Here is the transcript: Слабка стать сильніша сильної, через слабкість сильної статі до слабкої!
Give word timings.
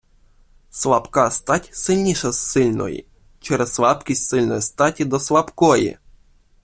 Слабка 0.71 1.29
стать 1.31 1.69
сильніша 1.73 2.33
сильної, 2.33 3.05
через 3.39 3.73
слабкість 3.73 4.27
сильної 4.29 4.61
статі 4.61 5.05
до 5.05 5.19
слабкої! 5.19 5.97